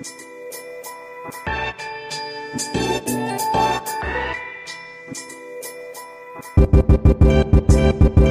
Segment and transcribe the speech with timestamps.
[0.00, 0.20] Thank
[8.18, 8.27] you.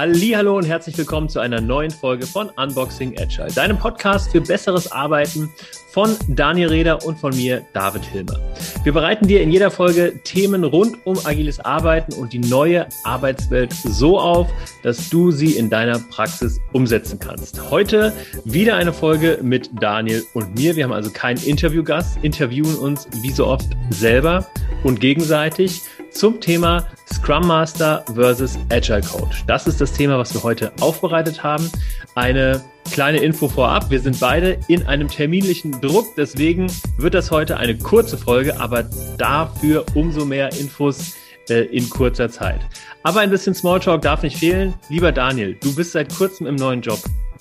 [0.00, 4.92] Hallo und herzlich willkommen zu einer neuen Folge von Unboxing Agile, deinem Podcast für besseres
[4.92, 5.52] Arbeiten
[5.90, 8.38] von Daniel Reder und von mir, David Hilmer.
[8.84, 13.72] Wir bereiten dir in jeder Folge Themen rund um agiles Arbeiten und die neue Arbeitswelt
[13.72, 14.46] so auf,
[14.84, 17.68] dass du sie in deiner Praxis umsetzen kannst.
[17.68, 18.12] Heute
[18.44, 20.76] wieder eine Folge mit Daniel und mir.
[20.76, 24.46] Wir haben also keinen Interviewgast, interviewen uns wie so oft selber
[24.84, 29.44] und gegenseitig zum Thema Scrum Master versus Agile Coach.
[29.46, 31.70] Das ist das Thema, was wir heute aufbereitet haben.
[32.14, 33.90] Eine kleine Info vorab.
[33.90, 36.06] Wir sind beide in einem terminlichen Druck.
[36.16, 38.84] Deswegen wird das heute eine kurze Folge, aber
[39.16, 41.14] dafür umso mehr Infos
[41.48, 42.60] äh, in kurzer Zeit.
[43.02, 44.74] Aber ein bisschen Smalltalk darf nicht fehlen.
[44.88, 46.98] Lieber Daniel, du bist seit kurzem im neuen Job.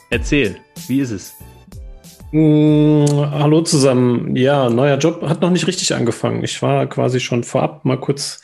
[0.09, 1.34] Erzähl, wie ist es?
[2.31, 4.36] Mm, hallo zusammen.
[4.36, 6.44] Ja, neuer Job hat noch nicht richtig angefangen.
[6.44, 8.42] Ich war quasi schon vorab mal kurz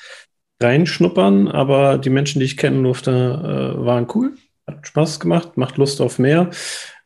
[0.62, 4.36] reinschnuppern, aber die Menschen, die ich kennen durfte, äh, waren cool.
[4.68, 6.50] Hat Spaß gemacht, macht Lust auf mehr.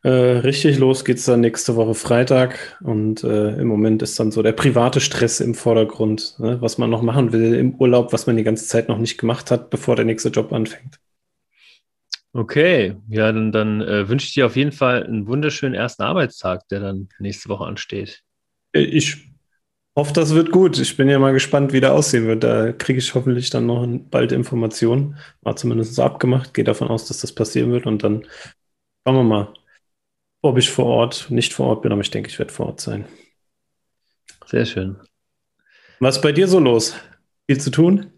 [0.04, 4.44] Äh, richtig los geht's dann nächste Woche Freitag und äh, im Moment ist dann so
[4.44, 8.38] der private Stress im Vordergrund, ne, was man noch machen will im Urlaub, was man
[8.38, 11.00] die ganze Zeit noch nicht gemacht hat, bevor der nächste Job anfängt.
[12.32, 16.68] Okay, ja, dann, dann äh, wünsche ich dir auf jeden Fall einen wunderschönen ersten Arbeitstag,
[16.68, 18.22] der dann nächste Woche ansteht.
[18.74, 19.27] Äh, ich
[19.98, 20.78] hoffe, das wird gut.
[20.78, 22.44] Ich bin ja mal gespannt, wie der aussehen wird.
[22.44, 25.18] Da kriege ich hoffentlich dann noch bald Informationen.
[25.42, 26.54] War zumindest so abgemacht.
[26.54, 27.88] Gehe davon aus, dass das passieren wird.
[27.88, 28.26] Und dann
[29.04, 29.54] schauen wir mal,
[30.42, 32.80] ob ich vor Ort, nicht vor Ort bin, aber ich denke, ich werde vor Ort
[32.80, 33.06] sein.
[34.46, 34.98] Sehr schön.
[36.00, 36.96] Was ist bei dir so los?
[37.50, 38.12] Viel zu tun?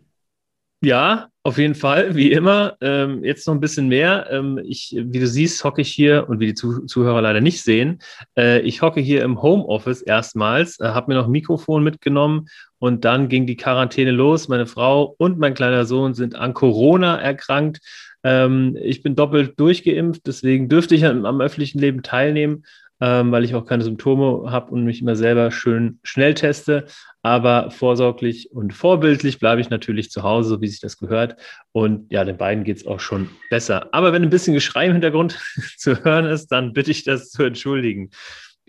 [0.83, 2.77] Ja, auf jeden Fall, wie immer.
[2.79, 4.27] Ähm, jetzt noch ein bisschen mehr.
[4.29, 7.63] Ähm, ich, wie du siehst, hocke ich hier und wie die Zuh Zuhörer leider nicht
[7.63, 7.99] sehen.
[8.37, 13.03] Äh, ich hocke hier im Homeoffice erstmals, äh, habe mir noch ein Mikrofon mitgenommen und
[13.03, 14.47] dann ging die Quarantäne los.
[14.47, 17.79] Meine Frau und mein kleiner Sohn sind an Corona erkrankt.
[18.23, 22.63] Ähm, ich bin doppelt durchgeimpft, deswegen dürfte ich am, am öffentlichen Leben teilnehmen
[23.01, 26.85] ähm, weil ich auch keine Symptome habe und mich immer selber schön schnell teste.
[27.21, 31.35] Aber vorsorglich und vorbildlich bleibe ich natürlich zu Hause, so wie sich das gehört.
[31.71, 33.93] Und ja, den beiden geht es auch schon besser.
[33.93, 35.39] Aber wenn ein bisschen Geschrei im Hintergrund
[35.77, 38.11] zu hören ist, dann bitte ich das zu entschuldigen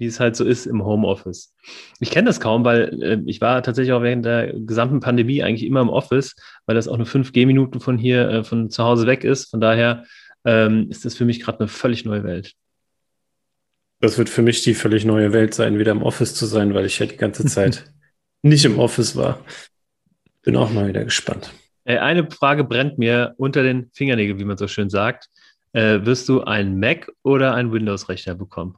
[0.01, 1.55] wie es halt so ist im Homeoffice.
[2.01, 5.67] Ich kenne das kaum, weil äh, ich war tatsächlich auch während der gesamten Pandemie eigentlich
[5.69, 9.07] immer im Office, weil das auch nur fünf Gehminuten von hier, äh, von zu Hause
[9.07, 9.51] weg ist.
[9.51, 10.05] Von daher
[10.47, 12.55] ähm, ist das für mich gerade eine völlig neue Welt.
[14.01, 16.87] Das wird für mich die völlig neue Welt sein, wieder im Office zu sein, weil
[16.87, 17.93] ich ja die ganze Zeit
[18.43, 19.45] nicht im Office war.
[20.43, 21.53] Bin auch mal wieder gespannt.
[21.85, 25.29] Eine Frage brennt mir unter den Fingernägeln, wie man so schön sagt.
[25.73, 28.77] Äh, wirst du einen Mac oder einen Windows-Rechner bekommen?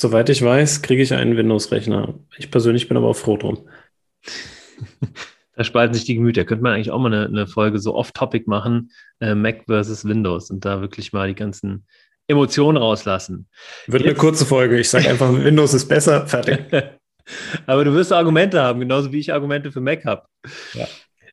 [0.00, 2.18] Soweit ich weiß, kriege ich einen Windows-Rechner.
[2.36, 3.68] Ich persönlich bin aber auch froh drum.
[5.56, 6.44] da spalten sich die Gemüter.
[6.44, 10.50] Könnte man eigentlich auch mal eine, eine Folge so off-topic machen, äh, Mac versus Windows
[10.50, 11.86] und da wirklich mal die ganzen
[12.28, 13.48] Emotionen rauslassen.
[13.86, 14.78] Wird Jetzt, eine kurze Folge.
[14.78, 16.60] Ich sage einfach, Windows ist besser, fertig.
[17.66, 20.22] Aber du wirst Argumente haben, genauso wie ich Argumente für Mac habe.
[20.74, 20.86] Ja.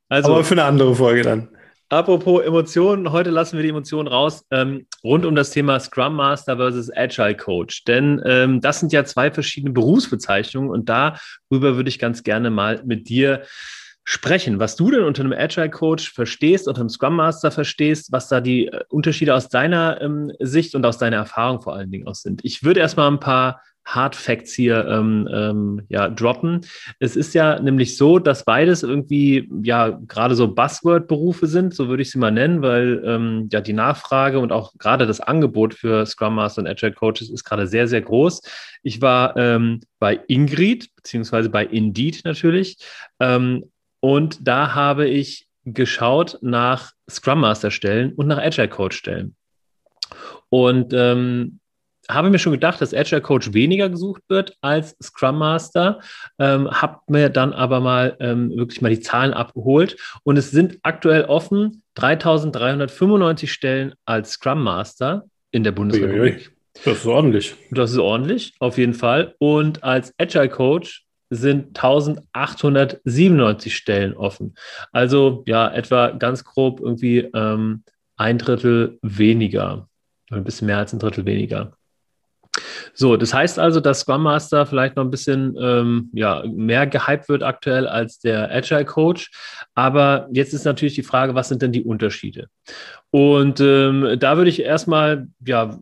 [0.08, 1.50] Also, Aber für eine andere Folge dann.
[1.92, 6.58] Apropos Emotionen, heute lassen wir die Emotionen raus ähm, rund um das Thema Scrum Master
[6.58, 7.84] versus Agile Coach.
[7.86, 12.84] Denn ähm, das sind ja zwei verschiedene Berufsbezeichnungen und darüber würde ich ganz gerne mal
[12.86, 13.42] mit dir
[14.09, 18.28] sprechen, was du denn unter einem Agile Coach verstehst, unter einem Scrum Master verstehst, was
[18.28, 22.08] da die äh, Unterschiede aus deiner ähm, Sicht und aus deiner Erfahrung vor allen Dingen
[22.08, 22.44] aus sind.
[22.44, 26.62] Ich würde erstmal ein paar Hard Facts hier ähm, ähm, ja, droppen.
[26.97, 32.02] Es ist ja nämlich so, dass beides irgendwie ja gerade so Buzzword-Berufe sind, so würde
[32.02, 36.08] ich sie mal nennen, weil ähm, ja die Nachfrage und auch gerade das Angebot für
[36.08, 38.41] Scrum Master und Agile Coaches ist gerade sehr, sehr groß.
[38.81, 42.78] Ich war ähm, bei Ingrid, beziehungsweise bei Indeed natürlich,
[43.20, 43.66] ähm,
[44.00, 49.36] und da habe ich geschaut nach Scrum Master Stellen und nach Agile Coach Stellen.
[50.50, 51.60] Und ähm,
[52.09, 56.00] habe mir schon gedacht, dass Agile Coach weniger gesucht wird als Scrum Master,
[56.40, 60.79] ähm, habe mir dann aber mal ähm, wirklich mal die Zahlen abgeholt und es sind
[60.82, 66.52] aktuell offen 3395 Stellen als Scrum Master in der Bundesrepublik.
[66.84, 67.56] Das ist ordentlich.
[67.72, 69.35] Das ist ordentlich, auf jeden Fall.
[69.38, 74.55] Und als Agile Coach sind 1897 Stellen offen.
[74.91, 77.84] Also ja, etwa ganz grob irgendwie ähm,
[78.17, 79.87] ein Drittel weniger,
[80.31, 81.78] ein bisschen mehr als ein Drittel weniger.
[82.99, 87.29] So, das heißt also, dass Scrum Master vielleicht noch ein bisschen ähm, ja, mehr gehypt
[87.29, 89.31] wird aktuell als der Agile Coach.
[89.73, 92.47] Aber jetzt ist natürlich die Frage, was sind denn die Unterschiede?
[93.09, 95.79] Und ähm, da würde ich erstmal ja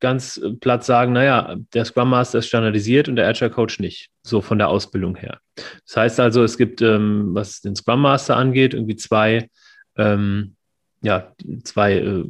[0.00, 4.40] ganz platt sagen, naja, der Scrum Master ist standardisiert und der Agile Coach nicht, so
[4.40, 5.40] von der Ausbildung her.
[5.86, 9.50] Das heißt also, es gibt, ähm, was den Scrum Master angeht, irgendwie zwei
[9.98, 10.55] ähm,
[11.02, 11.32] ja,
[11.64, 12.24] zwei äh,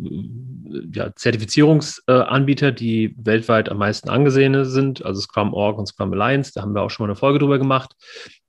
[0.93, 6.53] ja, Zertifizierungsanbieter, die weltweit am meisten angesehene sind, also Scrum.org und Scrum Alliance.
[6.55, 7.95] Da haben wir auch schon mal eine Folge drüber gemacht.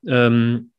[0.07, 0.71] Ähm,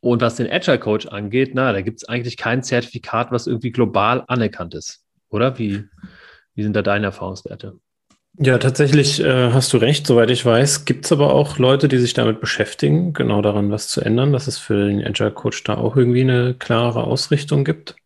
[0.00, 3.72] und was den Agile Coach angeht, na, da gibt es eigentlich kein Zertifikat, was irgendwie
[3.72, 5.04] global anerkannt ist.
[5.28, 5.58] Oder?
[5.58, 5.84] Wie,
[6.54, 7.78] wie sind da deine Erfahrungswerte?
[8.40, 10.06] Ja, tatsächlich äh, hast du recht.
[10.06, 13.88] Soweit ich weiß, gibt es aber auch Leute, die sich damit beschäftigen, genau daran was
[13.88, 17.96] zu ändern, dass es für den Agile Coach da auch irgendwie eine klare Ausrichtung gibt.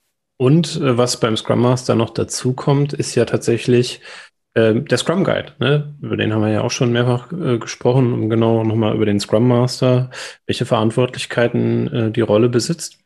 [0.43, 4.01] Und äh, was beim Scrum Master noch dazu kommt, ist ja tatsächlich
[4.55, 5.53] äh, der Scrum Guide.
[5.61, 5.95] Ne?
[6.01, 9.21] Über den haben wir ja auch schon mehrfach äh, gesprochen, um genau nochmal über den
[9.21, 10.11] Scrum Master,
[10.47, 12.99] welche Verantwortlichkeiten äh, die Rolle besitzt.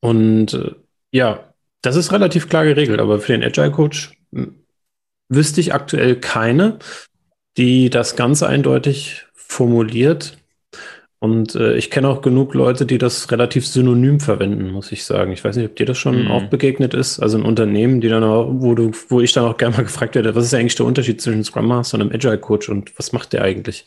[0.00, 0.76] Und äh,
[1.12, 1.52] ja,
[1.82, 4.64] das ist relativ klar geregelt, aber für den Agile Coach hm,
[5.28, 6.78] wüsste ich aktuell keine,
[7.58, 10.38] die das ganz eindeutig formuliert.
[11.22, 15.32] Und äh, ich kenne auch genug Leute, die das relativ synonym verwenden, muss ich sagen.
[15.32, 16.30] Ich weiß nicht, ob dir das schon mhm.
[16.30, 17.20] auch begegnet ist.
[17.20, 20.14] Also ein Unternehmen, die dann auch, wo du, wo ich dann auch gerne mal gefragt
[20.14, 23.12] werde, was ist eigentlich der Unterschied zwischen Scrum Master und einem Agile Coach und was
[23.12, 23.84] macht der eigentlich?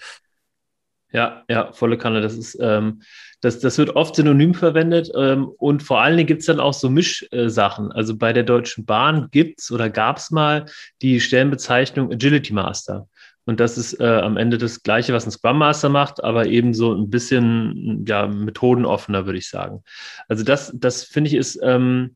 [1.11, 2.21] Ja, ja, volle Kanne.
[2.21, 3.01] Das ist, ähm,
[3.41, 6.73] das, das wird oft synonym verwendet ähm, und vor allen Dingen gibt es dann auch
[6.73, 7.91] so Mischsachen.
[7.91, 10.65] also bei der Deutschen Bahn gibt es oder gab es mal
[11.01, 13.07] die Stellenbezeichnung Agility Master.
[13.45, 16.73] Und das ist äh, am Ende das Gleiche, was ein Scrum Master macht, aber eben
[16.73, 19.83] so ein bisschen ja, methodenoffener, würde ich sagen.
[20.27, 22.11] Also das, das finde ich ist, ähm,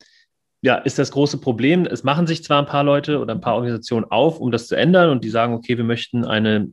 [0.61, 1.85] ja, ist das große Problem.
[1.85, 4.75] Es machen sich zwar ein paar Leute oder ein paar Organisationen auf, um das zu
[4.75, 6.71] ändern und die sagen, okay, wir möchten eine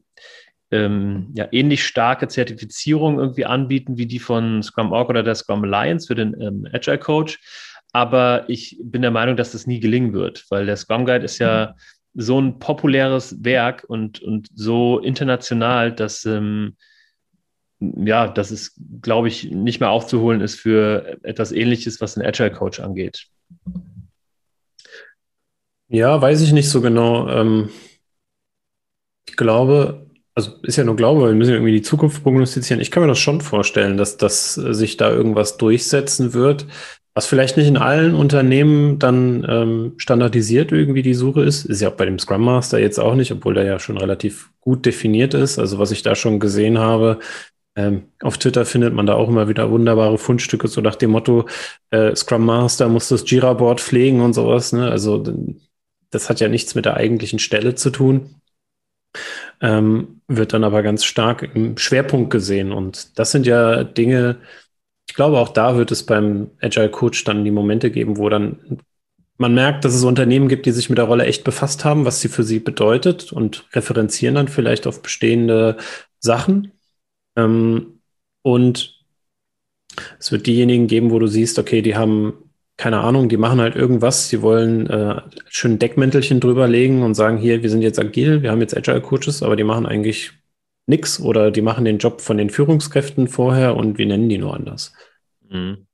[0.70, 6.06] ähm, ja, ähnlich starke Zertifizierung irgendwie anbieten wie die von Scrum.org oder der Scrum Alliance
[6.06, 7.40] für den ähm, Agile Coach.
[7.92, 11.38] Aber ich bin der Meinung, dass das nie gelingen wird, weil der Scrum Guide ist
[11.38, 11.80] ja mhm
[12.14, 16.76] so ein populäres Werk und, und so international, dass ähm,
[17.80, 22.50] ja, dass es, glaube ich, nicht mehr aufzuholen ist für etwas ähnliches, was den Agile
[22.50, 23.26] Coach angeht.
[25.88, 27.28] Ja, weiß ich nicht so genau.
[27.28, 27.68] Ähm,
[29.28, 32.80] ich glaube, also ist ja nur Glaube, wir müssen irgendwie die Zukunft prognostizieren.
[32.80, 36.66] Ich kann mir das schon vorstellen, dass, dass sich da irgendwas durchsetzen wird.
[37.16, 41.90] Was vielleicht nicht in allen Unternehmen dann ähm, standardisiert irgendwie die Suche ist, ist ja
[41.90, 45.32] auch bei dem Scrum Master jetzt auch nicht, obwohl der ja schon relativ gut definiert
[45.32, 45.60] ist.
[45.60, 47.20] Also was ich da schon gesehen habe,
[47.76, 51.46] ähm, auf Twitter findet man da auch immer wieder wunderbare Fundstücke, so nach dem Motto,
[51.90, 54.72] äh, Scrum Master muss das Jira-Board pflegen und sowas.
[54.72, 54.90] Ne?
[54.90, 55.24] Also
[56.10, 58.40] das hat ja nichts mit der eigentlichen Stelle zu tun.
[59.60, 62.72] Ähm, wird dann aber ganz stark im Schwerpunkt gesehen.
[62.72, 64.38] Und das sind ja Dinge,
[65.08, 68.80] ich glaube, auch da wird es beim Agile Coach dann die Momente geben, wo dann
[69.36, 72.20] man merkt, dass es Unternehmen gibt, die sich mit der Rolle echt befasst haben, was
[72.20, 75.76] sie für sie bedeutet und referenzieren dann vielleicht auf bestehende
[76.20, 76.72] Sachen.
[77.36, 78.00] Ähm,
[78.42, 79.04] und
[80.18, 82.44] es wird diejenigen geben, wo du siehst, okay, die haben
[82.76, 87.38] keine Ahnung, die machen halt irgendwas, die wollen äh, schön Deckmäntelchen drüber legen und sagen,
[87.38, 90.32] hier, wir sind jetzt agil, wir haben jetzt Agile Coaches, aber die machen eigentlich
[90.86, 94.54] nix oder die machen den Job von den Führungskräften vorher und wir nennen die nur
[94.54, 94.92] anders.
[95.48, 95.86] Mhm.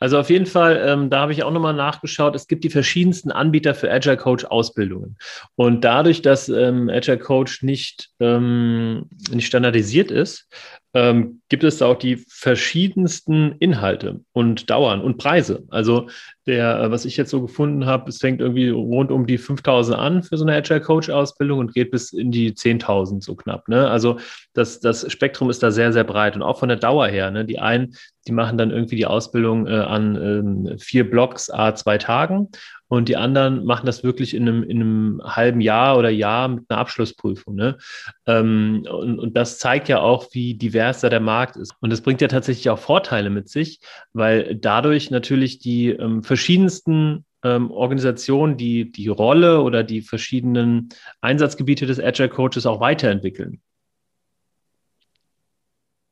[0.00, 2.34] Also auf jeden Fall, ähm, da habe ich auch nochmal nachgeschaut.
[2.34, 5.16] Es gibt die verschiedensten Anbieter für Agile Coach Ausbildungen.
[5.54, 10.48] Und dadurch, dass ähm, Agile Coach nicht, ähm, nicht standardisiert ist,
[10.94, 15.64] ähm, gibt es da auch die verschiedensten Inhalte und Dauern und Preise.
[15.70, 16.08] Also
[16.46, 19.98] der, äh, was ich jetzt so gefunden habe, es fängt irgendwie rund um die 5000
[19.98, 23.68] an für so eine Agile Coach Ausbildung und geht bis in die 10.000 so knapp.
[23.68, 23.90] Ne?
[23.90, 24.18] Also
[24.52, 27.30] das, das Spektrum ist da sehr, sehr breit und auch von der Dauer her.
[27.32, 27.44] Ne?
[27.44, 27.96] Die einen,
[28.28, 32.50] die machen dann irgendwie die Ausbildung äh, an ähm, vier Blocks, a zwei Tagen
[32.94, 36.64] und die anderen machen das wirklich in einem, in einem halben Jahr oder Jahr mit
[36.68, 37.54] einer Abschlussprüfung.
[37.54, 37.78] Ne?
[38.26, 41.74] Ähm, und, und das zeigt ja auch, wie divers da der Markt ist.
[41.80, 43.80] Und das bringt ja tatsächlich auch Vorteile mit sich,
[44.12, 50.88] weil dadurch natürlich die ähm, verschiedensten ähm, Organisationen die, die Rolle oder die verschiedenen
[51.20, 53.60] Einsatzgebiete des Agile Coaches auch weiterentwickeln.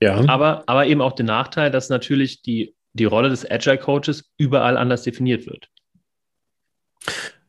[0.00, 0.28] Ja.
[0.28, 4.76] Aber, aber eben auch den Nachteil, dass natürlich die, die Rolle des Agile Coaches überall
[4.76, 5.68] anders definiert wird.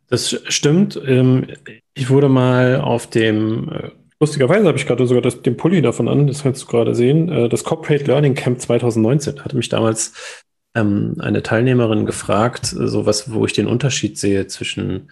[0.10, 1.00] Das stimmt.
[1.06, 1.48] Ähm,
[1.94, 6.08] ich wurde mal auf dem, äh, lustigerweise habe ich gerade sogar das, den Pulli davon
[6.08, 10.44] an, das kannst du gerade sehen, äh, das Corporate Learning Camp 2019 hatte mich damals
[10.76, 15.10] ähm, eine Teilnehmerin gefragt, so was, wo ich den Unterschied sehe zwischen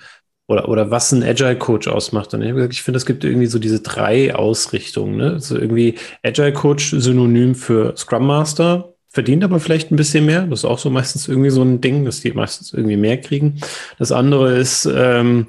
[0.48, 2.34] oder, oder was ein Agile Coach ausmacht.
[2.34, 5.16] Und ich habe gesagt, ich finde, es gibt irgendwie so diese drei Ausrichtungen.
[5.16, 5.40] Ne?
[5.40, 10.48] So irgendwie Agile Coach synonym für Scrum Master, verdient aber vielleicht ein bisschen mehr.
[10.48, 13.60] Das ist auch so meistens irgendwie so ein Ding, dass die meistens irgendwie mehr kriegen.
[14.00, 15.48] Das andere ist ähm,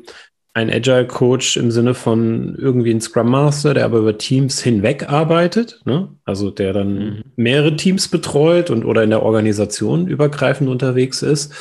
[0.54, 5.08] ein Agile Coach im Sinne von irgendwie ein Scrum Master, der aber über Teams hinweg
[5.08, 6.08] arbeitet, ne?
[6.24, 7.22] also der dann mhm.
[7.36, 11.54] mehrere Teams betreut und oder in der Organisation übergreifend unterwegs ist.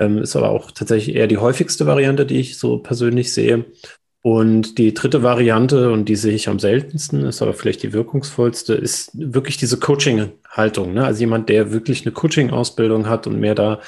[0.00, 3.64] Ähm, ist aber auch tatsächlich eher die häufigste Variante, die ich so persönlich sehe.
[4.28, 8.74] Und die dritte Variante, und die sehe ich am seltensten, ist aber vielleicht die wirkungsvollste,
[8.74, 10.92] ist wirklich diese Coaching-Haltung.
[10.92, 11.06] Ne?
[11.06, 13.80] Also jemand, der wirklich eine Coaching-Ausbildung hat und mehr da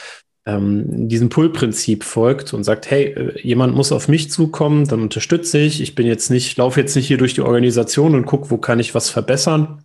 [0.47, 5.59] ähm, diesem Pull-Prinzip folgt und sagt, hey, äh, jemand muss auf mich zukommen, dann unterstütze
[5.59, 5.83] ich.
[5.83, 8.81] Ich bin jetzt nicht, laufe jetzt nicht hier durch die Organisation und gucke, wo kann
[8.81, 9.85] ich was verbessern,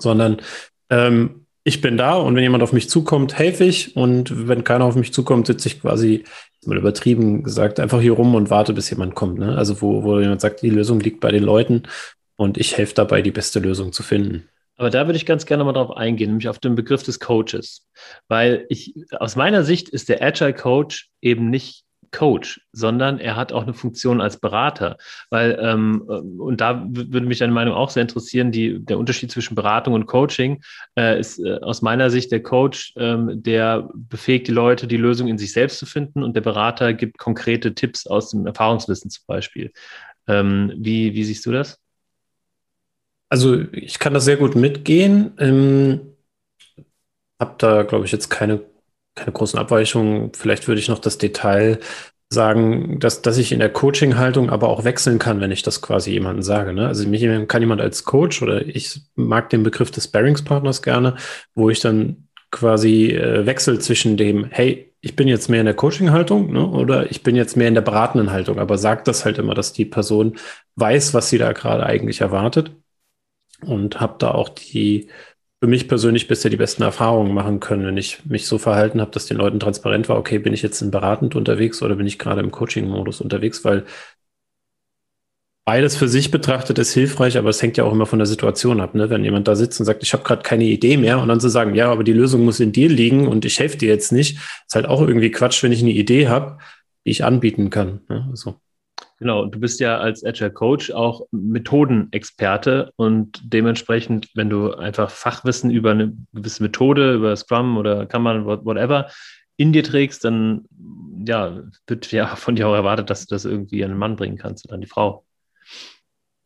[0.00, 0.38] sondern
[0.90, 3.94] ähm, ich bin da und wenn jemand auf mich zukommt, helfe ich.
[3.94, 6.24] Und wenn keiner auf mich zukommt, sitze ich quasi,
[6.66, 9.38] mal übertrieben gesagt, einfach hier rum und warte, bis jemand kommt.
[9.38, 9.56] Ne?
[9.56, 11.84] Also wo, wo jemand sagt, die Lösung liegt bei den Leuten
[12.36, 14.48] und ich helfe dabei, die beste Lösung zu finden.
[14.76, 17.86] Aber da würde ich ganz gerne mal drauf eingehen, nämlich auf den Begriff des Coaches.
[18.26, 21.83] Weil ich, aus meiner Sicht ist der Agile Coach eben nicht
[22.14, 24.96] Coach, sondern er hat auch eine Funktion als Berater.
[25.30, 29.54] Weil, ähm, und da würde mich deine Meinung auch sehr interessieren, die, der Unterschied zwischen
[29.54, 30.62] Beratung und Coaching
[30.96, 35.28] äh, ist äh, aus meiner Sicht der Coach, ähm, der befähigt die Leute, die Lösung
[35.28, 39.24] in sich selbst zu finden und der Berater gibt konkrete Tipps aus dem Erfahrungswissen zum
[39.26, 39.72] Beispiel.
[40.28, 41.80] Ähm, wie, wie siehst du das?
[43.28, 45.32] Also ich kann das sehr gut mitgehen.
[45.38, 46.14] Ähm,
[47.40, 48.60] habe da, glaube ich, jetzt keine
[49.14, 50.32] keine großen Abweichungen.
[50.34, 51.78] Vielleicht würde ich noch das Detail
[52.30, 56.10] sagen, dass, dass ich in der Coaching-Haltung aber auch wechseln kann, wenn ich das quasi
[56.10, 56.72] jemandem sage.
[56.72, 56.86] Ne?
[56.86, 61.16] Also mich kann jemand als Coach oder ich mag den Begriff des Sparringspartners gerne,
[61.54, 65.74] wo ich dann quasi äh, wechsel zwischen dem, hey, ich bin jetzt mehr in der
[65.74, 66.66] Coaching-Haltung ne?
[66.66, 69.72] oder ich bin jetzt mehr in der beratenden Haltung, aber sagt das halt immer, dass
[69.72, 70.36] die Person
[70.76, 72.72] weiß, was sie da gerade eigentlich erwartet
[73.60, 75.08] und habe da auch die
[75.64, 79.12] für mich persönlich bisher die besten Erfahrungen machen können, wenn ich mich so verhalten habe,
[79.12, 82.18] dass den Leuten transparent war, okay, bin ich jetzt in beratend unterwegs oder bin ich
[82.18, 83.86] gerade im Coaching-Modus unterwegs, weil
[85.64, 88.78] beides für sich betrachtet ist hilfreich, aber es hängt ja auch immer von der Situation
[88.78, 88.94] ab.
[88.94, 89.08] Ne?
[89.08, 91.48] Wenn jemand da sitzt und sagt, ich habe gerade keine Idee mehr und dann zu
[91.48, 94.36] sagen, ja, aber die Lösung muss in dir liegen und ich helfe dir jetzt nicht,
[94.36, 96.58] ist halt auch irgendwie Quatsch, wenn ich eine Idee habe,
[97.06, 98.02] die ich anbieten kann.
[98.10, 98.28] Ne?
[98.30, 98.60] Also.
[99.24, 105.70] Genau, du bist ja als Agile Coach auch Methodenexperte und dementsprechend, wenn du einfach Fachwissen
[105.70, 109.08] über eine gewisse Methode, über Scrum oder Kanban, whatever,
[109.56, 110.66] in dir trägst, dann
[111.26, 114.36] ja, wird ja von dir auch erwartet, dass du das irgendwie an den Mann bringen
[114.36, 115.24] kannst oder an die Frau.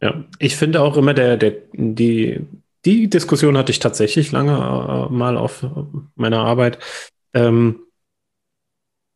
[0.00, 2.46] Ja, ich finde auch immer, der, der, die,
[2.84, 5.66] die Diskussion hatte ich tatsächlich lange äh, mal auf
[6.14, 6.78] meiner Arbeit.
[7.34, 7.80] Ähm,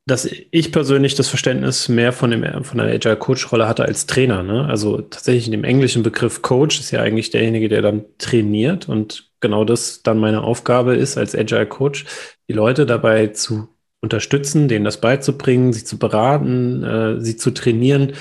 [0.06, 4.06] dass ich persönlich das Verständnis mehr von, dem, von der Agile Coach Rolle hatte als
[4.06, 4.42] Trainer.
[4.42, 4.66] Ne?
[4.66, 9.30] Also tatsächlich in dem englischen Begriff Coach ist ja eigentlich derjenige, der dann trainiert und
[9.40, 12.04] genau das dann meine Aufgabe ist als Agile Coach,
[12.49, 13.68] die Leute dabei zu
[14.00, 18.14] unterstützen, denen das beizubringen, sie zu beraten, äh, sie zu trainieren,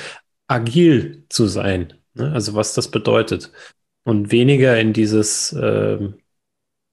[0.48, 1.94] agil zu sein.
[2.14, 2.32] Ne?
[2.32, 3.52] Also was das bedeutet
[4.04, 5.98] und weniger in dieses äh,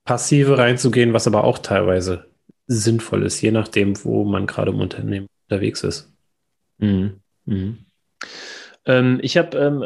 [0.07, 2.25] Passive reinzugehen, was aber auch teilweise
[2.69, 6.13] sinnvoll ist, je nachdem, wo man gerade im Unternehmen unterwegs ist.
[6.79, 7.21] Mhm.
[7.47, 7.79] Mhm.
[8.85, 9.85] Ähm, ich habe, ähm,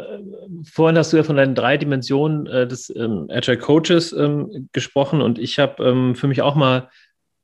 [0.65, 5.21] vorhin hast du ja von deinen drei Dimensionen äh, des ähm, Agile Coaches ähm, gesprochen
[5.21, 6.89] und ich habe ähm, für mich auch mal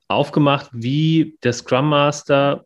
[0.09, 2.65] aufgemacht, wie der Scrum Master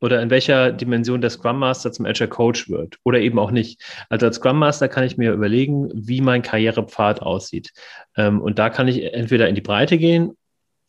[0.00, 3.82] oder in welcher Dimension der Scrum Master zum Agile Coach wird oder eben auch nicht.
[4.08, 7.72] Also als Scrum Master kann ich mir überlegen, wie mein Karrierepfad aussieht.
[8.16, 10.36] Ähm, und da kann ich entweder in die Breite gehen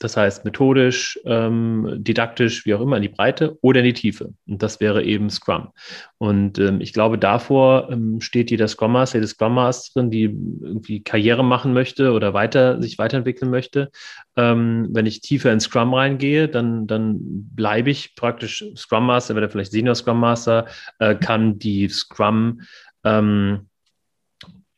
[0.03, 4.34] das heißt, methodisch, ähm, didaktisch, wie auch immer, in die Breite oder in die Tiefe.
[4.48, 5.70] Und das wäre eben Scrum.
[6.17, 11.03] Und ähm, ich glaube, davor ähm, steht jeder Scrum Master, jede Scrum Masterin, die irgendwie
[11.03, 13.91] Karriere machen möchte oder weiter, sich weiterentwickeln möchte.
[14.36, 17.17] Ähm, wenn ich tiefer in Scrum reingehe, dann, dann
[17.55, 20.65] bleibe ich praktisch Scrum Master, werde vielleicht Senior Scrum Master,
[21.00, 22.62] äh, kann die Scrum
[23.03, 23.67] ähm,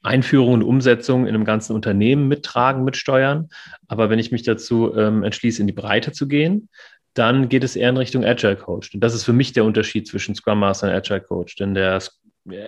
[0.04, 3.50] Einführung und Umsetzung in einem ganzen Unternehmen mittragen, mitsteuern.
[3.88, 6.70] Aber wenn ich mich dazu ähm, entschließe, in die Breite zu gehen,
[7.14, 8.94] dann geht es eher in Richtung Agile Coach.
[8.94, 11.56] Und das ist für mich der Unterschied zwischen Scrum Master und Agile Coach.
[11.56, 12.02] Denn der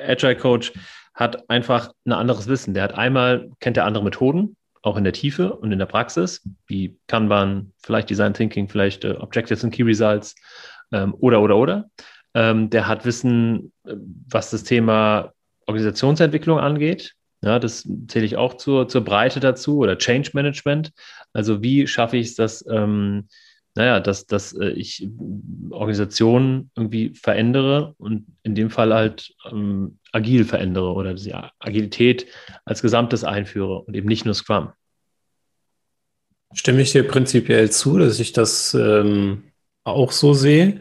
[0.08, 0.72] Agile Coach
[1.14, 2.74] hat einfach ein anderes Wissen.
[2.74, 6.48] Der hat einmal, kennt er andere Methoden, auch in der Tiefe und in der Praxis,
[6.68, 10.36] wie Kanban, vielleicht Design Thinking, vielleicht äh, Objectives and Key Results
[10.92, 11.90] ähm, oder, oder, oder.
[12.36, 13.96] Ähm, der hat Wissen, äh,
[14.30, 15.32] was das Thema
[15.66, 20.92] Organisationsentwicklung angeht, ja, das zähle ich auch zur, zur Breite dazu oder Change Management.
[21.32, 23.28] Also wie schaffe ich es, dass ähm,
[23.76, 25.08] naja, dass, dass äh, ich
[25.70, 32.26] Organisationen irgendwie verändere und in dem Fall halt ähm, agil verändere oder die Agilität
[32.64, 34.72] als Gesamtes einführe und eben nicht nur Scrum.
[36.54, 39.44] Stimme ich dir prinzipiell zu, dass ich das ähm,
[39.84, 40.80] auch so sehe.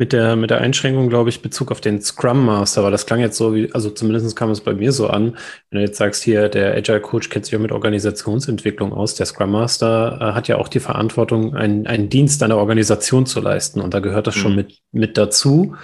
[0.00, 3.20] Mit der, mit der Einschränkung, glaube ich, Bezug auf den Scrum Master, weil das klang
[3.20, 5.36] jetzt so wie, also zumindest kam es bei mir so an,
[5.68, 9.26] wenn du jetzt sagst, hier, der Agile Coach kennt sich ja mit Organisationsentwicklung aus, der
[9.26, 13.82] Scrum Master äh, hat ja auch die Verantwortung, einen, einen Dienst einer Organisation zu leisten
[13.82, 14.40] und da gehört das mhm.
[14.40, 15.76] schon mit, mit dazu.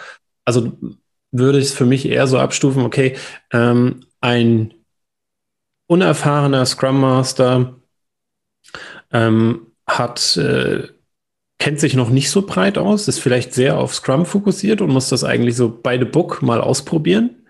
[0.47, 0.73] Also
[1.31, 3.17] würde ich es für mich eher so abstufen, okay,
[3.53, 4.73] ähm, ein
[5.89, 7.75] unerfahrener Scrum Master
[9.13, 10.89] ähm, hat äh,
[11.59, 15.09] kennt sich noch nicht so breit aus, ist vielleicht sehr auf Scrum fokussiert und muss
[15.09, 17.47] das eigentlich so the book mal ausprobieren.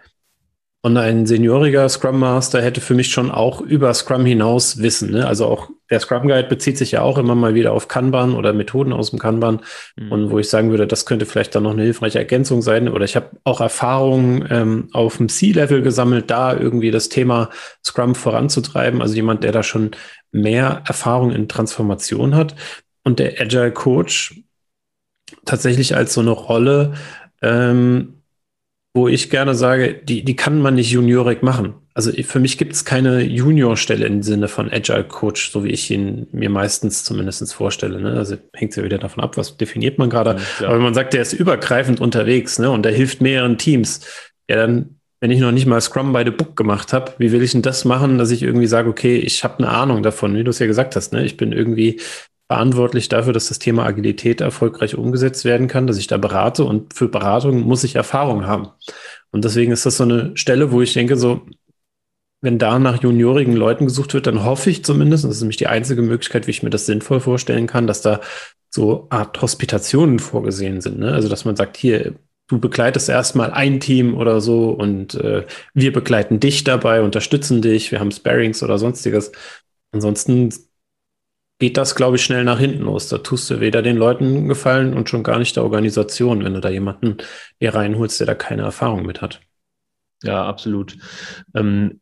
[0.86, 5.10] Und ein senioriger Scrum Master hätte für mich schon auch über Scrum hinaus Wissen.
[5.10, 5.26] Ne?
[5.26, 8.52] Also auch der Scrum Guide bezieht sich ja auch immer mal wieder auf Kanban oder
[8.52, 9.62] Methoden aus dem Kanban.
[9.96, 10.12] Mhm.
[10.12, 12.88] Und wo ich sagen würde, das könnte vielleicht dann noch eine hilfreiche Ergänzung sein.
[12.88, 17.50] Oder ich habe auch Erfahrungen ähm, auf dem C-Level gesammelt, da irgendwie das Thema
[17.84, 19.02] Scrum voranzutreiben.
[19.02, 19.90] Also jemand, der da schon
[20.30, 22.54] mehr Erfahrung in Transformation hat
[23.06, 24.42] und der Agile Coach
[25.44, 26.94] tatsächlich als so eine Rolle,
[27.40, 28.22] ähm,
[28.94, 31.74] wo ich gerne sage, die, die kann man nicht juniorig machen.
[31.94, 35.88] Also für mich gibt es keine Juniorstelle im Sinne von Agile Coach, so wie ich
[35.88, 38.00] ihn mir meistens zumindest vorstelle.
[38.00, 38.14] Ne?
[38.14, 40.40] Also hängt ja wieder davon ab, was definiert man gerade.
[40.58, 40.66] Ja.
[40.66, 42.72] Aber wenn man sagt, der ist übergreifend unterwegs ne?
[42.72, 44.00] und der hilft mehreren Teams,
[44.48, 47.42] ja dann, wenn ich noch nicht mal Scrum by the Book gemacht habe, wie will
[47.42, 50.42] ich denn das machen, dass ich irgendwie sage, okay, ich habe eine Ahnung davon, wie
[50.42, 51.12] du es ja gesagt hast.
[51.12, 51.24] Ne?
[51.24, 52.00] Ich bin irgendwie
[52.48, 56.94] verantwortlich dafür, dass das Thema Agilität erfolgreich umgesetzt werden kann, dass ich da berate und
[56.94, 58.68] für Beratung muss ich Erfahrung haben.
[59.32, 61.42] Und deswegen ist das so eine Stelle, wo ich denke, so,
[62.40, 65.66] wenn da nach juniorigen Leuten gesucht wird, dann hoffe ich zumindest, das ist nämlich die
[65.66, 68.20] einzige Möglichkeit, wie ich mir das sinnvoll vorstellen kann, dass da
[68.70, 70.98] so Art Hospitationen vorgesehen sind.
[70.98, 71.12] Ne?
[71.12, 72.14] Also, dass man sagt, hier,
[72.48, 77.90] du begleitest erstmal ein Team oder so und äh, wir begleiten dich dabei, unterstützen dich,
[77.90, 79.32] wir haben Sparings oder sonstiges.
[79.92, 80.52] Ansonsten
[81.58, 83.08] geht das, glaube ich, schnell nach hinten los.
[83.08, 86.60] Da tust du weder den Leuten gefallen und schon gar nicht der Organisation, wenn du
[86.60, 87.16] da jemanden
[87.58, 89.40] hier reinholst, der da keine Erfahrung mit hat.
[90.22, 90.96] Ja, absolut.
[91.54, 92.00] Ähm,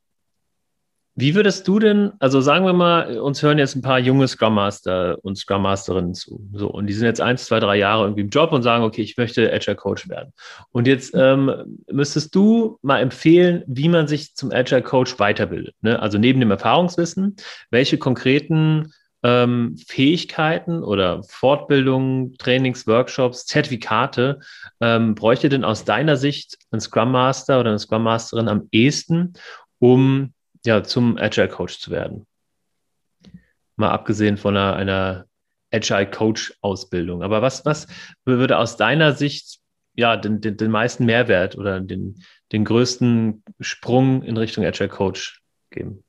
[1.17, 4.55] wie würdest du denn, also sagen wir mal, uns hören jetzt ein paar junge Scrum
[4.55, 8.23] Master und Scrum Masterinnen zu, so, und die sind jetzt eins, zwei, drei Jahre irgendwie
[8.23, 10.33] im Job und sagen, okay, ich möchte Agile Coach werden.
[10.73, 15.77] Und jetzt ähm, müsstest du mal empfehlen, wie man sich zum Agile Coach weiterbildet.
[15.83, 16.01] Ne?
[16.03, 17.37] Also neben dem Erfahrungswissen,
[17.71, 18.93] welche konkreten
[19.25, 24.41] ähm, Fähigkeiten oder Fortbildungen, Trainings, Workshops, Zertifikate
[24.81, 29.33] ähm, bräuchte denn aus deiner Sicht ein Scrum Master oder eine Scrum Masterin am ehesten,
[29.79, 30.35] um
[30.65, 32.27] ja, zum Agile Coach zu werden?
[33.77, 35.27] Mal abgesehen von einer, einer
[35.73, 37.23] Agile Coach Ausbildung.
[37.23, 37.87] Aber was, was
[38.27, 39.59] würde aus deiner Sicht
[39.97, 45.41] ja, den, den, den meisten Mehrwert oder den, den größten Sprung in Richtung Agile Coach
[45.71, 46.05] geben?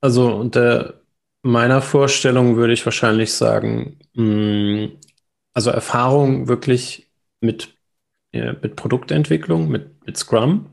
[0.00, 0.99] Also unter
[1.42, 4.98] meiner Vorstellung würde ich wahrscheinlich sagen, mh, mm,
[5.52, 7.76] also Erfahrung wirklich mit,
[8.32, 10.70] ja, mit Produktentwicklung, mit, mit Scrum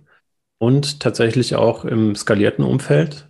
[0.59, 3.29] und tatsächlich auch im skalierten Umfeld.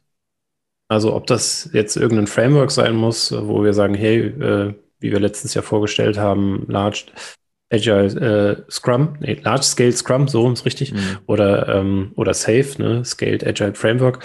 [0.90, 5.20] Also ob das jetzt irgendein Framework sein muss, wo wir sagen, hey, äh, wie wir
[5.20, 7.06] letztens ja vorgestellt haben, Large
[7.70, 11.20] Agile äh, Scrum, nee, Large Scale Scrum, so ist richtig, mhm.
[11.26, 14.24] oder, ähm, oder Safe, ne, Scaled Agile Framework.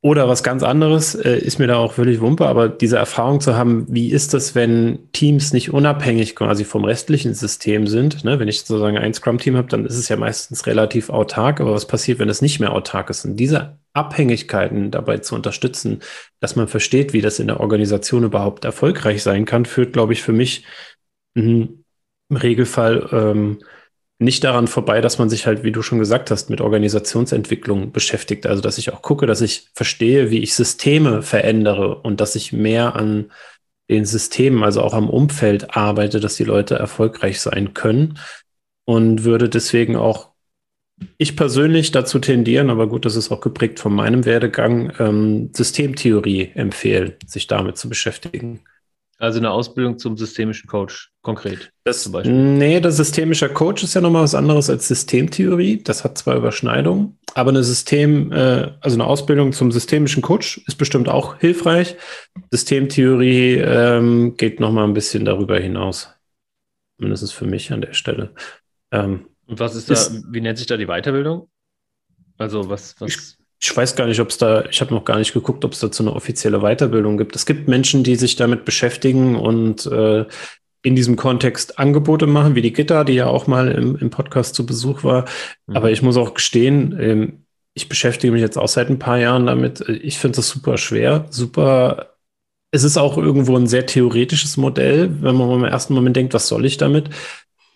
[0.00, 3.56] Oder was ganz anderes, äh, ist mir da auch völlig Wumpe, aber diese Erfahrung zu
[3.56, 8.22] haben, wie ist das, wenn Teams nicht unabhängig quasi vom restlichen System sind?
[8.24, 8.38] Ne?
[8.38, 11.88] Wenn ich sozusagen ein Scrum-Team habe, dann ist es ja meistens relativ autark, aber was
[11.88, 13.24] passiert, wenn es nicht mehr autark ist?
[13.24, 16.00] Und diese Abhängigkeiten dabei zu unterstützen,
[16.38, 20.22] dass man versteht, wie das in der Organisation überhaupt erfolgreich sein kann, führt, glaube ich,
[20.22, 20.64] für mich
[21.34, 21.84] im
[22.32, 23.58] Regelfall ähm,
[24.18, 28.46] nicht daran vorbei, dass man sich halt, wie du schon gesagt hast, mit Organisationsentwicklung beschäftigt.
[28.46, 32.52] Also, dass ich auch gucke, dass ich verstehe, wie ich Systeme verändere und dass ich
[32.52, 33.30] mehr an
[33.88, 38.18] den Systemen, also auch am Umfeld arbeite, dass die Leute erfolgreich sein können
[38.84, 40.30] und würde deswegen auch
[41.16, 46.50] ich persönlich dazu tendieren, aber gut, das ist auch geprägt von meinem Werdegang, ähm, Systemtheorie
[46.54, 48.64] empfehlen, sich damit zu beschäftigen.
[49.20, 51.72] Also eine Ausbildung zum systemischen Coach, konkret.
[51.82, 52.32] Das, zum Beispiel.
[52.32, 55.82] Nee, der systemische Coach ist ja nochmal was anderes als Systemtheorie.
[55.82, 60.76] Das hat zwar Überschneidungen, aber eine System, äh, also eine Ausbildung zum systemischen Coach ist
[60.76, 61.96] bestimmt auch hilfreich.
[62.52, 66.14] Systemtheorie ähm, geht nochmal ein bisschen darüber hinaus.
[66.98, 68.34] Mindestens für mich an der Stelle.
[68.92, 71.48] Ähm, Und was ist da, ist, wie nennt sich da die Weiterbildung?
[72.36, 73.37] Also was, was?
[73.60, 75.80] Ich, weiß gar nicht, ob es da, ich habe noch gar nicht geguckt, ob es
[75.80, 77.34] dazu eine offizielle Weiterbildung gibt.
[77.34, 80.26] Es gibt Menschen, die sich damit beschäftigen und äh,
[80.82, 84.54] in diesem Kontext Angebote machen, wie die Gitter, die ja auch mal im, im Podcast
[84.54, 85.24] zu Besuch war.
[85.66, 85.76] Mhm.
[85.76, 87.44] Aber ich muss auch gestehen, ähm,
[87.74, 89.80] ich beschäftige mich jetzt auch seit ein paar Jahren damit.
[89.88, 92.14] Ich finde das super schwer, super.
[92.70, 96.48] Es ist auch irgendwo ein sehr theoretisches Modell, wenn man im ersten Moment denkt, was
[96.48, 97.10] soll ich damit?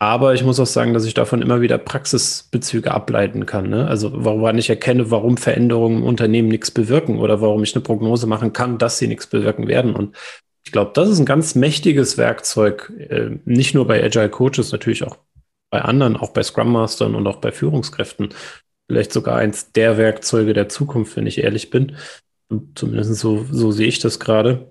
[0.03, 3.71] Aber ich muss auch sagen, dass ich davon immer wieder Praxisbezüge ableiten kann.
[3.71, 3.87] Ne?
[3.87, 8.27] Also woran ich erkenne, warum Veränderungen im Unternehmen nichts bewirken oder warum ich eine Prognose
[8.27, 9.95] machen kann, dass sie nichts bewirken werden.
[9.95, 10.17] Und
[10.65, 15.05] ich glaube, das ist ein ganz mächtiges Werkzeug, äh, nicht nur bei Agile Coaches, natürlich
[15.05, 15.19] auch
[15.71, 18.31] bei anderen, auch bei Scrum Mastern und auch bei Führungskräften.
[18.89, 21.95] Vielleicht sogar eins der Werkzeuge der Zukunft, wenn ich ehrlich bin.
[22.75, 24.69] Zumindest so, so sehe ich das gerade.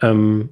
[0.00, 0.50] Ähm,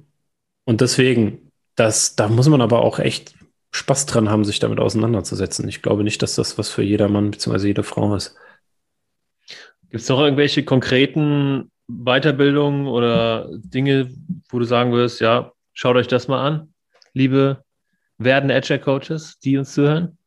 [0.65, 3.36] und deswegen, das, da muss man aber auch echt
[3.71, 5.67] Spaß dran haben, sich damit auseinanderzusetzen.
[5.67, 7.67] Ich glaube nicht, dass das was für jedermann bzw.
[7.67, 8.35] jede Frau ist.
[9.89, 14.11] Gibt es noch irgendwelche konkreten Weiterbildungen oder Dinge,
[14.49, 16.73] wo du sagen wirst, ja, schaut euch das mal an,
[17.13, 17.63] liebe
[18.17, 20.17] werdende Agile Coaches, die uns zuhören?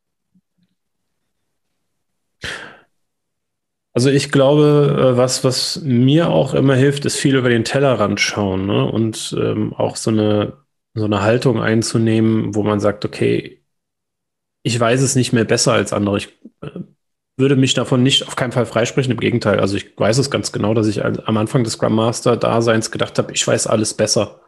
[3.92, 8.20] Also ich glaube, äh, was, was mir auch immer hilft, ist viel über den Tellerrand
[8.20, 8.84] schauen ne?
[8.84, 10.52] und ähm, auch so eine
[10.94, 13.62] so eine Haltung einzunehmen, wo man sagt, okay,
[14.62, 16.18] ich weiß es nicht mehr besser als andere.
[16.18, 16.28] Ich
[16.60, 16.80] äh,
[17.36, 19.12] würde mich davon nicht auf keinen Fall freisprechen.
[19.12, 22.36] Im Gegenteil, also ich weiß es ganz genau, dass ich am Anfang des Scrum Master
[22.36, 24.42] Daseins gedacht habe, ich weiß alles besser.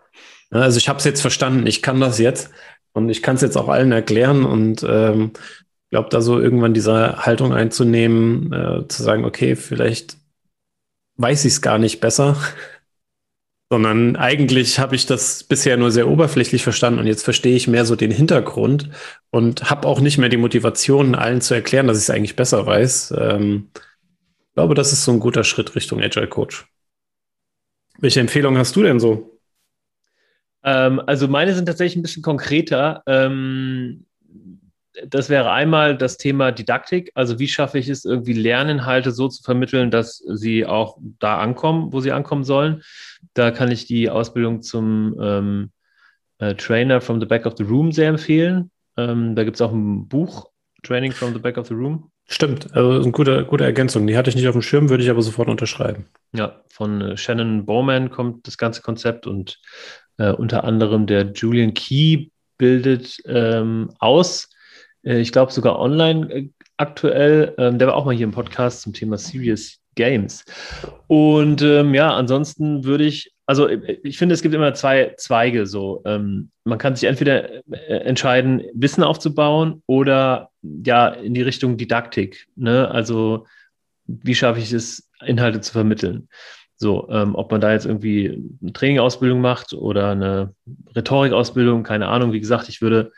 [0.50, 2.50] also ich habe es jetzt verstanden, ich kann das jetzt
[2.92, 5.33] und ich kann es jetzt auch allen erklären und ähm,
[5.92, 10.16] glaube, da so irgendwann diese Haltung einzunehmen, äh, zu sagen, okay, vielleicht
[11.16, 12.37] weiß ich es gar nicht besser
[13.72, 17.87] sondern eigentlich habe ich das bisher nur sehr oberflächlich verstanden und jetzt verstehe ich mehr
[17.87, 18.90] so den Hintergrund
[19.30, 22.66] und habe auch nicht mehr die Motivation, allen zu erklären, dass ich es eigentlich besser
[22.66, 23.14] weiß.
[23.16, 26.66] Ähm, ich glaube, das ist so ein guter Schritt Richtung Agile Coach.
[27.98, 29.40] Welche Empfehlung hast du denn so?
[30.62, 33.02] Ähm, also meine sind tatsächlich ein bisschen konkreter.
[33.06, 34.04] Ähm,
[35.06, 37.11] das wäre einmal das Thema Didaktik.
[37.14, 41.90] Also wie schaffe ich es, irgendwie Lerninhalte so zu vermitteln, dass sie auch da ankommen,
[41.94, 42.82] wo sie ankommen sollen.
[43.35, 45.70] Da kann ich die Ausbildung zum ähm,
[46.38, 48.70] äh, Trainer from the Back of the Room sehr empfehlen.
[48.96, 50.50] Ähm, da gibt es auch ein Buch,
[50.82, 52.11] Training from the Back of the Room.
[52.26, 54.06] Stimmt, also eine gute, gute Ergänzung.
[54.06, 56.06] Die hatte ich nicht auf dem Schirm, würde ich aber sofort unterschreiben.
[56.32, 59.61] Ja, von äh, Shannon Bowman kommt das ganze Konzept und
[60.18, 64.48] äh, unter anderem der Julian Key bildet ähm, aus.
[65.02, 67.54] Äh, ich glaube sogar online äh, aktuell.
[67.58, 70.44] Ähm, der war auch mal hier im Podcast zum Thema Serious Games.
[71.07, 75.66] Und ähm, ja, ansonsten würde ich, also äh, ich finde, es gibt immer zwei Zweige
[75.66, 76.02] so.
[76.05, 82.46] Ähm, man kann sich entweder äh, entscheiden, Wissen aufzubauen oder ja, in die Richtung Didaktik.
[82.57, 82.90] Ne?
[82.90, 83.46] Also
[84.07, 86.28] wie schaffe ich es, Inhalte zu vermitteln?
[86.76, 90.55] So, ähm, ob man da jetzt irgendwie eine Trainingausbildung macht oder eine
[90.96, 92.33] Rhetorikausbildung, keine Ahnung.
[92.33, 93.12] Wie gesagt, ich würde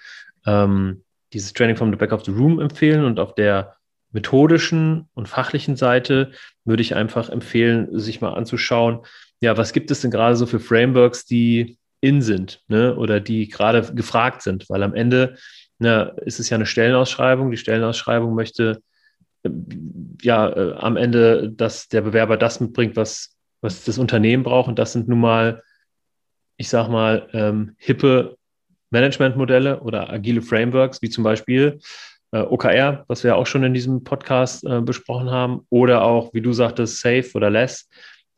[0.45, 3.77] ähm, dieses Training from the Back of the Room empfehlen und auf der
[4.15, 6.31] methodischen und fachlichen Seite
[6.65, 9.01] würde ich einfach empfehlen, sich mal anzuschauen,
[9.41, 13.49] ja, was gibt es denn gerade so für Frameworks, die in sind ne, oder die
[13.49, 15.37] gerade gefragt sind, weil am Ende
[15.79, 17.51] ne, ist es ja eine Stellenausschreibung.
[17.51, 18.83] Die Stellenausschreibung möchte
[19.43, 19.51] äh,
[20.23, 24.69] ja äh, am Ende, dass der Bewerber das mitbringt, was, was das Unternehmen braucht.
[24.69, 25.63] Und das sind nun mal,
[26.57, 28.37] ich sag mal, ähm, hippe
[28.91, 31.81] Managementmodelle oder agile Frameworks, wie zum Beispiel
[32.35, 36.41] äh, OKR, was wir auch schon in diesem Podcast äh, besprochen haben, oder auch, wie
[36.41, 37.89] du sagtest, Safe oder Less.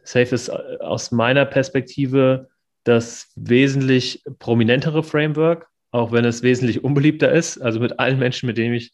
[0.05, 2.49] Safe ist äh, aus meiner Perspektive
[2.85, 7.59] das wesentlich prominentere Framework, auch wenn es wesentlich unbeliebter ist.
[7.59, 8.93] Also mit allen Menschen, mit denen ich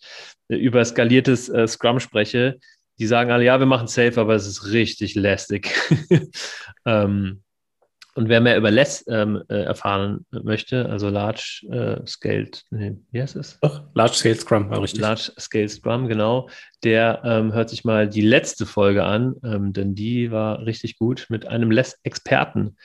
[0.49, 2.61] äh, über skaliertes äh, Scrum spreche,
[3.01, 5.75] die sagen alle, ja, wir machen Safe, aber es ist richtig lästig.
[6.87, 7.43] ähm,
[8.14, 13.22] und wer mehr über Less ähm, äh, erfahren möchte, also Large äh, Scale, nee, wie
[13.22, 13.59] heißt es?
[13.61, 15.01] Doch, Large Scale Scrum war richtig.
[15.01, 16.48] Large Scale Scrum, genau.
[16.85, 21.27] Der ähm, hört sich mal die letzte Folge an, ähm, denn die war richtig gut
[21.31, 22.77] mit einem Less-Experten.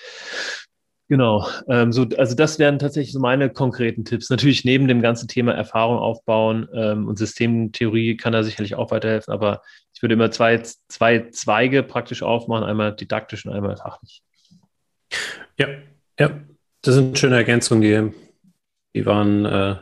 [1.10, 4.30] Genau, ähm, so, also das wären tatsächlich so meine konkreten Tipps.
[4.30, 9.34] Natürlich neben dem ganzen Thema Erfahrung aufbauen ähm, und Systemtheorie kann da sicherlich auch weiterhelfen,
[9.34, 9.62] aber
[9.94, 14.22] ich würde immer zwei, zwei Zweige praktisch aufmachen, einmal didaktisch und einmal fachlich.
[15.58, 15.68] Ja,
[16.20, 16.40] ja,
[16.82, 18.14] das sind schöne Ergänzungen, die,
[18.96, 19.76] die waren, äh,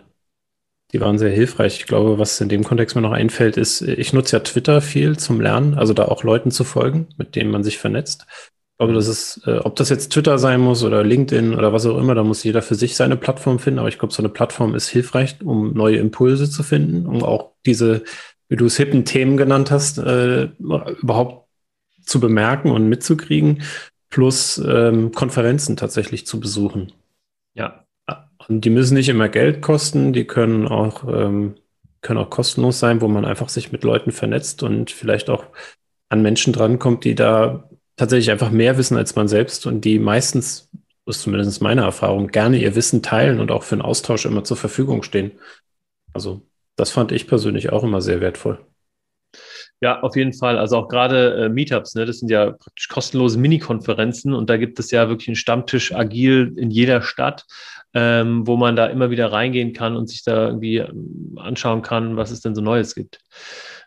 [0.92, 1.80] die waren sehr hilfreich.
[1.80, 5.18] Ich glaube, was in dem Kontext mir noch einfällt, ist, ich nutze ja Twitter viel
[5.18, 8.26] zum Lernen, also da auch Leuten zu folgen, mit denen man sich vernetzt.
[8.30, 11.86] Ich glaube, das ist, äh, ob das jetzt Twitter sein muss oder LinkedIn oder was
[11.86, 13.80] auch immer, da muss jeder für sich seine Plattform finden.
[13.80, 17.52] Aber ich glaube, so eine Plattform ist hilfreich, um neue Impulse zu finden, um auch
[17.66, 18.04] diese,
[18.50, 21.48] wie du es hippen Themen genannt hast, äh, überhaupt
[22.06, 23.64] zu bemerken und mitzukriegen,
[24.16, 26.94] plus ähm, Konferenzen tatsächlich zu besuchen.
[27.54, 27.86] Ja.
[28.48, 31.56] Und die müssen nicht immer Geld kosten, die können auch, ähm,
[32.00, 35.44] können auch kostenlos sein, wo man einfach sich mit Leuten vernetzt und vielleicht auch
[36.08, 40.70] an Menschen drankommt, die da tatsächlich einfach mehr wissen als man selbst und die meistens,
[41.06, 44.46] das ist zumindest meine Erfahrung, gerne ihr Wissen teilen und auch für einen Austausch immer
[44.46, 45.34] zur Verfügung stehen.
[46.14, 46.42] Also
[46.78, 48.66] das fand ich persönlich auch immer sehr wertvoll.
[49.82, 50.58] Ja, auf jeden Fall.
[50.58, 54.80] Also auch gerade äh, Meetups, ne, das sind ja praktisch kostenlose Mini-Konferenzen und da gibt
[54.80, 57.46] es ja wirklich einen Stammtisch agil in jeder Stadt,
[57.94, 62.16] ähm, wo man da immer wieder reingehen kann und sich da irgendwie ähm, anschauen kann,
[62.16, 63.20] was es denn so Neues gibt.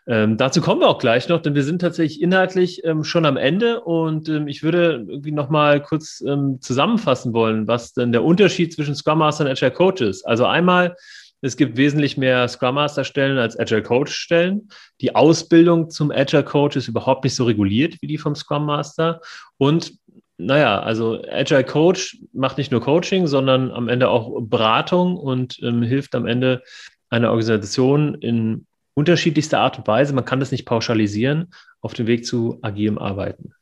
[0.07, 3.37] Ähm, dazu kommen wir auch gleich noch, denn wir sind tatsächlich inhaltlich ähm, schon am
[3.37, 8.73] Ende und ähm, ich würde irgendwie nochmal kurz ähm, zusammenfassen wollen, was denn der Unterschied
[8.73, 10.25] zwischen Scrum Master und Agile Coach ist.
[10.25, 10.95] Also einmal
[11.41, 14.69] es gibt wesentlich mehr Scrum Master Stellen als Agile Coach Stellen.
[15.01, 19.21] Die Ausbildung zum Agile Coach ist überhaupt nicht so reguliert wie die vom Scrum Master.
[19.57, 19.93] Und
[20.37, 25.81] naja, also Agile Coach macht nicht nur Coaching, sondern am Ende auch Beratung und ähm,
[25.81, 26.61] hilft am Ende
[27.09, 30.13] einer Organisation in unterschiedlichster Art und Weise.
[30.13, 33.53] Man kann das nicht pauschalisieren auf dem Weg zu agilem Arbeiten.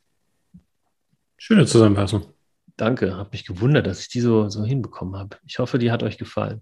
[1.38, 2.26] Schöne Zusammenfassung.
[2.78, 5.38] Danke, habe mich gewundert, dass ich die so, so hinbekommen habe.
[5.48, 6.62] Ich hoffe, die hat euch gefallen.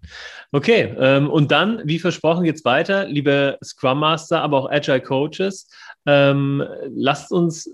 [0.53, 3.05] Okay, ähm, und dann, wie versprochen, geht es weiter.
[3.05, 5.69] Liebe Scrum Master, aber auch Agile Coaches,
[6.05, 7.69] ähm, lasst uns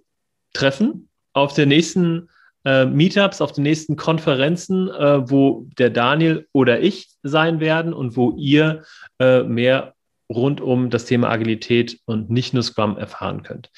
[0.54, 2.30] treffen auf der nächsten
[2.65, 8.15] äh, Meetups, auf den nächsten Konferenzen, äh, wo der Daniel oder ich sein werden und
[8.15, 8.84] wo ihr
[9.19, 9.93] äh, mehr
[10.30, 13.69] rund um das Thema Agilität und nicht nur Scrum erfahren könnt.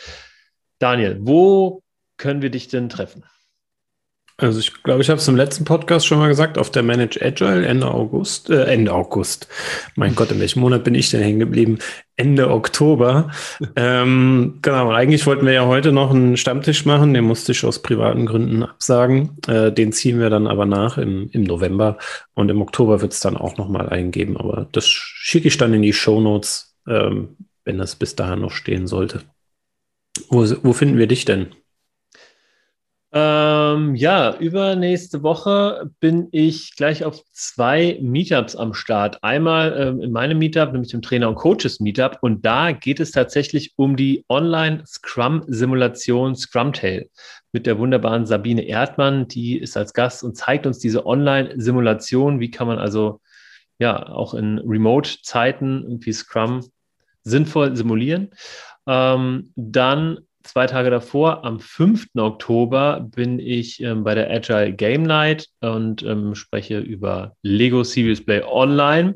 [0.80, 1.84] Daniel, wo
[2.16, 3.26] können wir dich denn treffen?
[4.38, 7.22] Also ich glaube, ich habe es im letzten Podcast schon mal gesagt, auf der Manage
[7.22, 9.48] Agile Ende August, äh, Ende August.
[9.96, 11.78] Mein Gott, in welchem Monat bin ich denn hängen geblieben?
[12.16, 13.30] Ende Oktober.
[13.76, 17.84] ähm, genau, eigentlich wollten wir ja heute noch einen Stammtisch machen, den musste ich aus
[17.84, 19.38] privaten Gründen absagen.
[19.48, 22.00] Äh, den ziehen wir dann aber nach im, im November
[22.34, 25.84] und im Oktober wird es dann auch nochmal eingeben, aber das schicke ich dann in
[25.84, 29.22] die Show Notes, ähm, wenn das bis dahin noch stehen sollte.
[30.30, 31.54] Wo, wo finden wir dich denn?
[33.16, 39.24] Ähm, ja, übernächste Woche bin ich gleich auf zwei Meetups am Start.
[39.24, 42.18] Einmal ähm, in meinem Meetup, nämlich dem Trainer- und Coaches-Meetup.
[42.22, 47.08] Und da geht es tatsächlich um die Online-Scrum-Simulation Scrumtail
[47.52, 49.28] mit der wunderbaren Sabine Erdmann.
[49.28, 52.40] Die ist als Gast und zeigt uns diese Online-Simulation.
[52.40, 53.22] Wie kann man also
[53.78, 56.66] ja auch in Remote-Zeiten irgendwie Scrum
[57.22, 58.32] sinnvoll simulieren?
[58.88, 62.08] Ähm, dann zwei Tage davor, am 5.
[62.18, 68.24] Oktober, bin ich ähm, bei der Agile Game Night und ähm, spreche über Lego Serious
[68.24, 69.16] Play Online.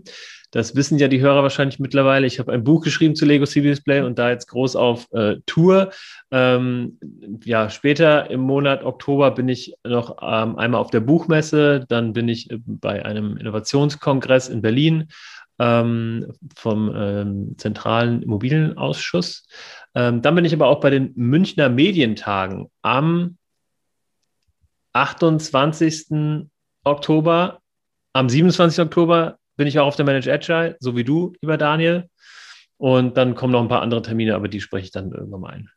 [0.51, 2.25] Das wissen ja die Hörer wahrscheinlich mittlerweile.
[2.25, 5.35] Ich habe ein Buch geschrieben zu Lego Serious Play und da jetzt groß auf äh,
[5.45, 5.91] Tour.
[6.31, 6.97] Ähm,
[7.43, 12.29] ja, später im Monat Oktober bin ich noch ähm, einmal auf der Buchmesse, dann bin
[12.29, 15.09] ich äh, bei einem Innovationskongress in Berlin
[15.59, 19.47] ähm, vom ähm, Zentralen Immobilienausschuss.
[19.95, 23.37] Ähm, dann bin ich aber auch bei den Münchner Medientagen am
[24.93, 26.47] 28.
[26.83, 27.61] Oktober.
[28.13, 28.83] Am 27.
[28.83, 32.09] Oktober bin ich auch auf der Manage Agile, so wie du, lieber Daniel.
[32.77, 35.53] Und dann kommen noch ein paar andere Termine, aber die spreche ich dann irgendwann mal
[35.53, 35.69] ein.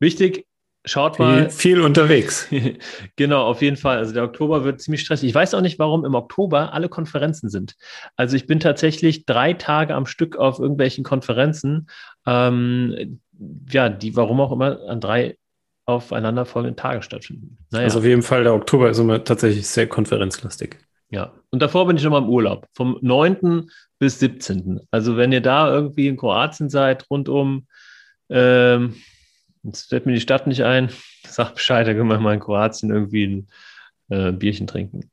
[0.00, 0.46] Wichtig,
[0.88, 1.50] Schaut viel, mal.
[1.50, 2.48] Viel unterwegs.
[3.16, 3.98] genau, auf jeden Fall.
[3.98, 5.28] Also der Oktober wird ziemlich stressig.
[5.28, 7.74] Ich weiß auch nicht, warum im Oktober alle Konferenzen sind.
[8.16, 11.88] Also ich bin tatsächlich drei Tage am Stück auf irgendwelchen Konferenzen.
[12.26, 13.20] Ähm,
[13.70, 15.36] ja, die, warum auch immer, an drei
[15.84, 17.58] aufeinanderfolgenden Tagen stattfinden.
[17.70, 17.84] Naja.
[17.84, 20.78] Also auf jeden Fall, der Oktober ist immer tatsächlich sehr konferenzlastig.
[21.10, 23.70] Ja, und davor bin ich nochmal im Urlaub, vom 9.
[23.98, 24.80] bis 17.
[24.90, 27.66] Also wenn ihr da irgendwie in Kroatien seid, rund um
[28.28, 28.96] ähm,
[29.62, 30.90] Jetzt fällt mir die Stadt nicht ein.
[31.26, 33.48] Sag Bescheid, da können wir mal in Kroatien irgendwie ein
[34.08, 35.10] äh, Bierchen trinken.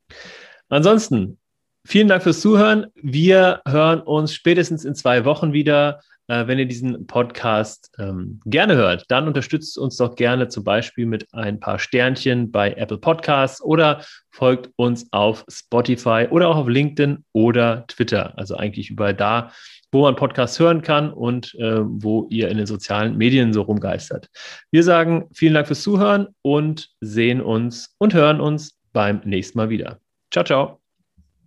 [0.69, 1.37] Ansonsten,
[1.85, 2.87] vielen Dank fürs Zuhören.
[2.95, 6.01] Wir hören uns spätestens in zwei Wochen wieder.
[6.27, 11.05] Äh, wenn ihr diesen Podcast ähm, gerne hört, dann unterstützt uns doch gerne zum Beispiel
[11.05, 16.67] mit ein paar Sternchen bei Apple Podcasts oder folgt uns auf Spotify oder auch auf
[16.67, 18.33] LinkedIn oder Twitter.
[18.37, 19.51] Also eigentlich überall da,
[19.91, 24.29] wo man Podcasts hören kann und äh, wo ihr in den sozialen Medien so rumgeistert.
[24.71, 29.69] Wir sagen vielen Dank fürs Zuhören und sehen uns und hören uns beim nächsten Mal
[29.69, 29.99] wieder.
[30.31, 30.81] Ciao, ciao.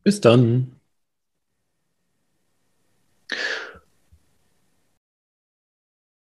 [0.03, 0.72] Bis dann.